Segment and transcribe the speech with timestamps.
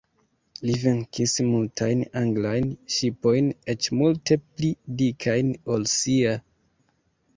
[0.67, 6.35] Li venkis multajn anglajn ŝipojn, eĉ multe pli dikajn ol sia.